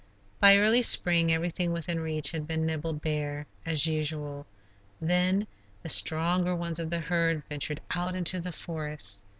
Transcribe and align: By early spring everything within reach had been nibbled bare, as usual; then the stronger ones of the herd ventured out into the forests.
By 0.39 0.57
early 0.57 0.81
spring 0.81 1.31
everything 1.31 1.71
within 1.71 1.99
reach 1.99 2.31
had 2.31 2.47
been 2.47 2.65
nibbled 2.65 3.01
bare, 3.03 3.45
as 3.67 3.85
usual; 3.85 4.47
then 4.99 5.45
the 5.83 5.89
stronger 5.89 6.55
ones 6.55 6.79
of 6.79 6.89
the 6.89 7.01
herd 7.01 7.43
ventured 7.49 7.81
out 7.91 8.15
into 8.15 8.39
the 8.39 8.51
forests. 8.51 9.25